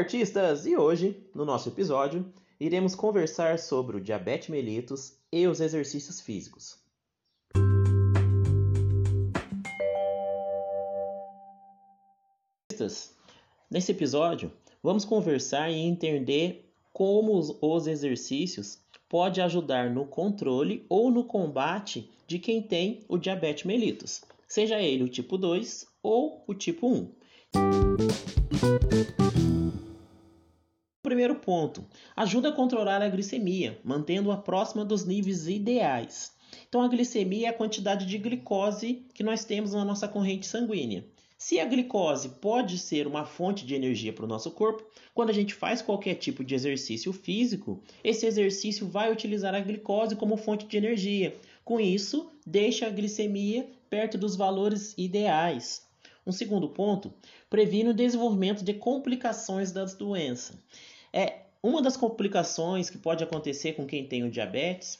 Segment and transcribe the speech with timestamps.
[0.00, 0.64] Artistas!
[0.64, 2.24] E hoje, no nosso episódio,
[2.58, 6.78] iremos conversar sobre o diabetes mellitus e os exercícios físicos.
[13.70, 14.50] Nesse episódio,
[14.82, 22.38] vamos conversar e entender como os exercícios podem ajudar no controle ou no combate de
[22.38, 27.10] quem tem o diabetes mellitus, seja ele o tipo 2 ou o tipo 1.
[31.10, 31.84] Primeiro ponto:
[32.14, 36.32] ajuda a controlar a glicemia, mantendo-a próxima dos níveis ideais.
[36.68, 41.04] Então, a glicemia é a quantidade de glicose que nós temos na nossa corrente sanguínea.
[41.36, 45.32] Se a glicose pode ser uma fonte de energia para o nosso corpo, quando a
[45.32, 50.64] gente faz qualquer tipo de exercício físico, esse exercício vai utilizar a glicose como fonte
[50.64, 51.34] de energia.
[51.64, 55.90] Com isso, deixa a glicemia perto dos valores ideais.
[56.26, 57.12] Um segundo ponto,
[57.48, 60.56] previne o desenvolvimento de complicações das doenças.
[61.12, 64.98] É, uma das complicações que pode acontecer com quem tem o diabetes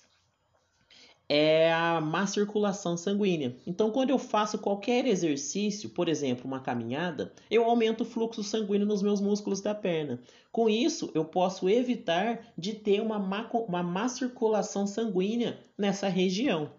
[1.33, 3.57] é a má circulação sanguínea.
[3.65, 8.85] Então, quando eu faço qualquer exercício, por exemplo, uma caminhada, eu aumento o fluxo sanguíneo
[8.85, 10.21] nos meus músculos da perna.
[10.51, 16.73] Com isso, eu posso evitar de ter uma má, uma má circulação sanguínea nessa região.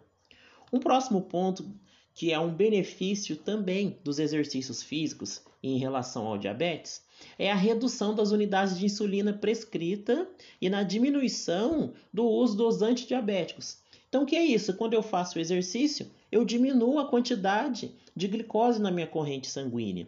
[0.72, 1.74] Um próximo ponto,
[2.14, 7.03] que é um benefício também dos exercícios físicos em relação ao diabetes,
[7.38, 10.28] é a redução das unidades de insulina prescrita
[10.59, 13.78] e na diminuição do uso dos antidiabéticos.
[14.09, 14.73] Então, o que é isso?
[14.73, 20.08] Quando eu faço o exercício, eu diminuo a quantidade de glicose na minha corrente sanguínea.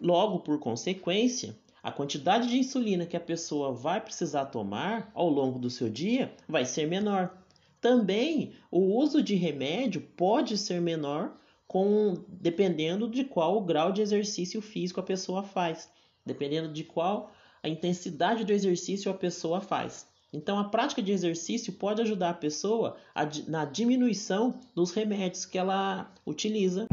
[0.00, 5.58] Logo, por consequência, a quantidade de insulina que a pessoa vai precisar tomar ao longo
[5.58, 7.36] do seu dia vai ser menor.
[7.80, 14.02] Também o uso de remédio pode ser menor com dependendo de qual o grau de
[14.02, 15.90] exercício físico a pessoa faz,
[16.24, 17.30] dependendo de qual
[17.62, 20.08] a intensidade do exercício a pessoa faz.
[20.32, 25.56] Então, a prática de exercício pode ajudar a pessoa a, na diminuição dos remédios que
[25.56, 26.86] ela utiliza.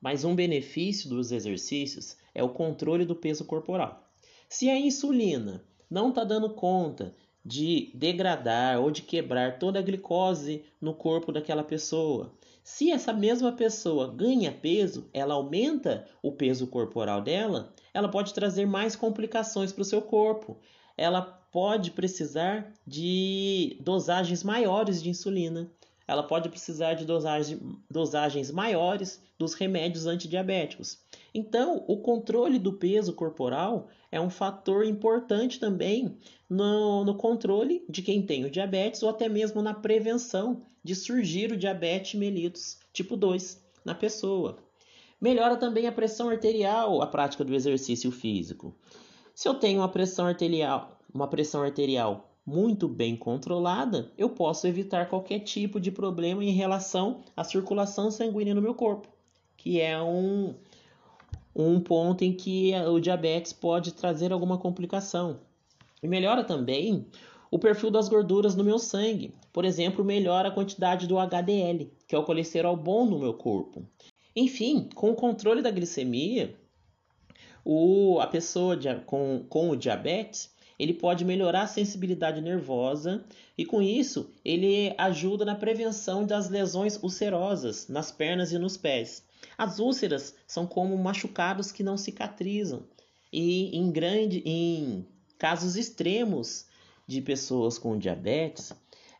[0.00, 4.08] Mas um benefício dos exercícios é o controle do peso corporal.
[4.48, 7.14] Se a insulina não está dando conta
[7.48, 13.50] de degradar ou de quebrar toda a glicose no corpo daquela pessoa, se essa mesma
[13.52, 19.80] pessoa ganha peso, ela aumenta o peso corporal dela, ela pode trazer mais complicações para
[19.80, 20.58] o seu corpo.
[20.94, 25.72] Ela pode precisar de dosagens maiores de insulina.
[26.08, 27.60] Ela pode precisar de dosagem,
[27.90, 30.98] dosagens maiores dos remédios antidiabéticos.
[31.34, 36.16] Então, o controle do peso corporal é um fator importante também
[36.48, 41.52] no, no controle de quem tem o diabetes ou até mesmo na prevenção de surgir
[41.52, 44.56] o diabetes mellitus tipo 2 na pessoa.
[45.20, 48.74] Melhora também a pressão arterial, a prática do exercício físico.
[49.34, 55.06] Se eu tenho uma pressão arterial, uma pressão arterial muito bem controlada, eu posso evitar
[55.06, 59.06] qualquer tipo de problema em relação à circulação sanguínea no meu corpo,
[59.54, 60.54] que é um,
[61.54, 65.40] um ponto em que o diabetes pode trazer alguma complicação.
[66.02, 67.04] E melhora também
[67.50, 69.34] o perfil das gorduras no meu sangue.
[69.52, 73.82] Por exemplo, melhora a quantidade do HDL, que é o colesterol bom no meu corpo.
[74.34, 76.56] Enfim, com o controle da glicemia,
[77.62, 83.24] o, a pessoa com, com o diabetes ele pode melhorar a sensibilidade nervosa
[83.56, 89.24] e com isso ele ajuda na prevenção das lesões ulcerosas nas pernas e nos pés.
[89.56, 92.84] As úlceras são como machucados que não cicatrizam
[93.32, 95.06] e em grande em
[95.38, 96.66] casos extremos
[97.06, 98.72] de pessoas com diabetes,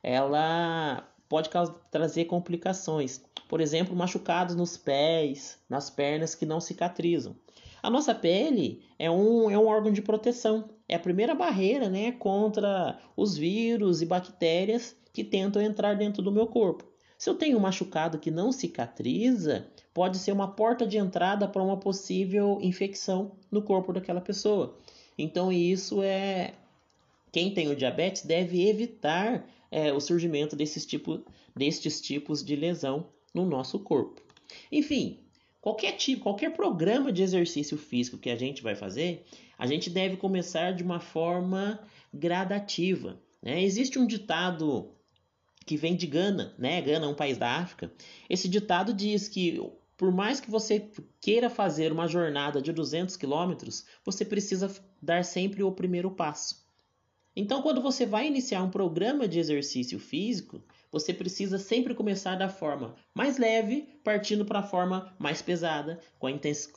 [0.03, 1.49] ela pode
[1.91, 3.21] trazer complicações.
[3.49, 7.35] Por exemplo, machucados nos pés, nas pernas que não cicatrizam.
[7.83, 10.71] A nossa pele é um, é um órgão de proteção.
[10.89, 16.33] É a primeira barreira né, contra os vírus e bactérias que tentam entrar dentro do
[16.33, 16.85] meu corpo.
[17.19, 21.63] Se eu tenho um machucado que não cicatriza, pode ser uma porta de entrada para
[21.63, 24.79] uma possível infecção no corpo daquela pessoa.
[25.19, 26.55] Então, isso é.
[27.33, 31.21] Quem tem o diabetes deve evitar é, o surgimento desses, tipo,
[31.55, 34.23] destes tipos de lesão no nosso corpo.
[34.71, 35.19] Enfim,
[35.69, 39.27] qualquer tipo, qualquer programa de exercício físico que a gente vai fazer,
[39.59, 41.79] a gente deve começar de uma forma
[42.13, 43.21] gradativa.
[43.43, 43.63] Né?
[43.63, 44.91] Existe um ditado
[45.67, 46.81] que vem de Gana, né?
[46.81, 47.93] Gana é um país da África.
[48.31, 49.61] Esse ditado diz que
[49.95, 50.89] por mais que você
[51.21, 56.67] queira fazer uma jornada de 200 quilômetros, você precisa dar sempre o primeiro passo.
[57.37, 62.49] Então, quando você vai iniciar um programa de exercício físico, você precisa sempre começar da
[62.49, 66.01] forma mais leve, partindo para a forma mais pesada.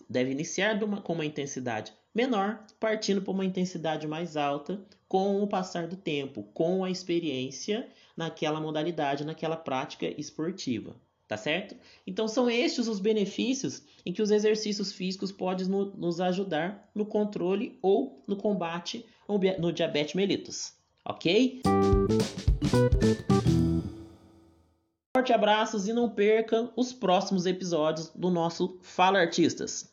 [0.10, 5.88] Deve iniciar com uma intensidade menor, partindo para uma intensidade mais alta, com o passar
[5.88, 10.96] do tempo, com a experiência naquela modalidade, naquela prática esportiva.
[11.28, 11.78] Tá certo?
[12.06, 17.80] Então são estes os benefícios em que os exercícios físicos podem nos ajudar no controle
[17.82, 19.06] ou no combate
[19.58, 20.74] no diabetes mellitus.
[21.06, 21.62] Ok?
[25.22, 29.91] Forte abraços e não percam os próximos episódios do nosso Fala Artistas.